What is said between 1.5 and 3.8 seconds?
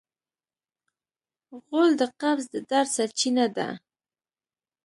غول د قبض د درد سرچینه ده.